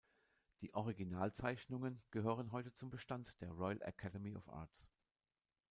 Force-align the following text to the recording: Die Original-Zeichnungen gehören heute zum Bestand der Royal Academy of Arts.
Die 0.61 0.73
Original-Zeichnungen 0.73 2.01
gehören 2.09 2.51
heute 2.51 2.73
zum 2.73 2.89
Bestand 2.89 3.39
der 3.39 3.51
Royal 3.51 3.83
Academy 3.83 4.35
of 4.35 4.49
Arts. 4.49 4.89